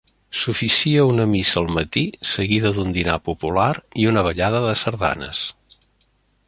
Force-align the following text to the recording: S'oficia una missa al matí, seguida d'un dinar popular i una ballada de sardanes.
S'oficia 0.43 1.03
una 1.09 1.27
missa 1.33 1.59
al 1.61 1.67
matí, 1.75 2.03
seguida 2.31 2.73
d'un 2.77 2.97
dinar 2.97 3.19
popular 3.29 3.69
i 4.05 4.09
una 4.15 4.27
ballada 4.31 4.67
de 4.69 4.77
sardanes. 4.85 5.49